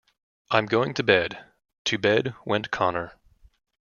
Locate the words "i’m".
0.49-0.65